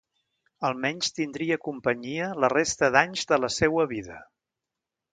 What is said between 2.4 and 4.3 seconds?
la resta d'anys de la seua vida.